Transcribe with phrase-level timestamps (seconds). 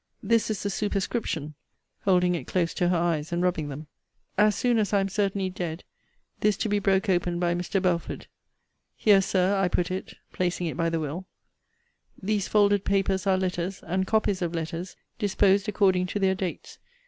[0.23, 1.53] This is the superscription
[2.05, 3.85] [holding it close to her eyes, and rubbing them];
[4.35, 5.83] As soon as I am certainly dead,
[6.39, 7.79] this to be broke open by Mr.
[7.79, 8.25] Belford.
[8.95, 11.27] Here, Sir, I put it [placing it by the will].
[12.19, 16.79] These folded papers are letters, and copies of letters, disposed according to their dates.